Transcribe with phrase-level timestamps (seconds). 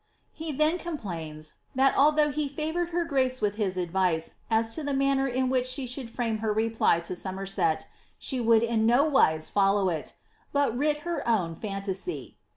[0.33, 4.95] He then complains, that although he favoured her pace with his advice as to the
[4.95, 7.85] manner in which she should frame her reply to Somerset,
[8.17, 10.13] she would in no wise follow it, ^^
[10.51, 12.33] but writ her own £intasy."